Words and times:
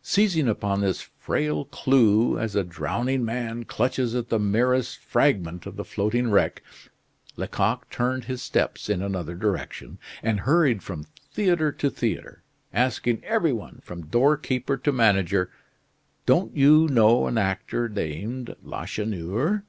Seizing 0.00 0.48
upon 0.48 0.80
this 0.80 1.02
frail 1.18 1.66
clue, 1.66 2.38
as 2.38 2.56
a 2.56 2.64
drowning 2.64 3.22
man 3.22 3.64
clutches 3.66 4.14
at 4.14 4.30
the 4.30 4.38
merest 4.38 4.96
fragment 4.96 5.66
of 5.66 5.76
the 5.76 5.84
floating 5.84 6.30
wreck, 6.30 6.62
Lecoq 7.36 7.90
turned 7.90 8.24
his 8.24 8.40
steps 8.40 8.88
in 8.88 9.02
another 9.02 9.34
direction, 9.36 9.98
and 10.22 10.40
hurried 10.40 10.82
from 10.82 11.04
theatre 11.34 11.70
to 11.70 11.90
theatre, 11.90 12.42
asking 12.72 13.22
every 13.24 13.52
one, 13.52 13.82
from 13.84 14.06
doorkeeper 14.06 14.78
to 14.78 14.90
manager: 14.90 15.50
"Don't 16.24 16.56
you 16.56 16.88
know 16.88 17.26
an 17.26 17.36
actor 17.36 17.86
named 17.86 18.56
Lacheneur?" 18.62 19.64